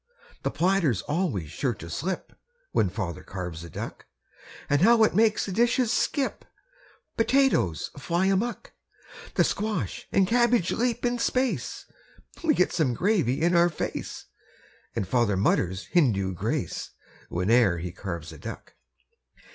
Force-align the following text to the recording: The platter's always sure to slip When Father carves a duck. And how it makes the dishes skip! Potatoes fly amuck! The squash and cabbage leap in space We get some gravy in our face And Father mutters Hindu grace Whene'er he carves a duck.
The 0.41 0.49
platter's 0.49 1.03
always 1.03 1.51
sure 1.51 1.75
to 1.75 1.87
slip 1.87 2.33
When 2.71 2.89
Father 2.89 3.21
carves 3.21 3.63
a 3.63 3.69
duck. 3.69 4.07
And 4.67 4.81
how 4.81 5.03
it 5.03 5.13
makes 5.13 5.45
the 5.45 5.51
dishes 5.51 5.93
skip! 5.93 6.43
Potatoes 7.17 7.91
fly 7.99 8.25
amuck! 8.25 8.73
The 9.35 9.43
squash 9.43 10.07
and 10.11 10.25
cabbage 10.25 10.71
leap 10.71 11.05
in 11.05 11.19
space 11.19 11.85
We 12.43 12.55
get 12.55 12.73
some 12.73 12.95
gravy 12.95 13.43
in 13.43 13.55
our 13.55 13.69
face 13.69 14.25
And 14.95 15.07
Father 15.07 15.37
mutters 15.37 15.85
Hindu 15.91 16.33
grace 16.33 16.89
Whene'er 17.29 17.77
he 17.77 17.91
carves 17.91 18.31
a 18.31 18.39
duck. 18.39 18.73